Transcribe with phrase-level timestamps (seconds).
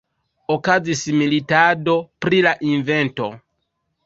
[0.53, 1.95] Okazis militado
[2.27, 3.31] pri la invento.